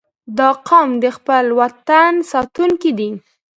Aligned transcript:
•دا 0.37 0.49
قوم 0.67 0.89
د 1.03 1.05
خپل 1.17 1.45
وطن 1.59 2.11
ساتونکي 2.31 2.91
دي. 2.97 3.09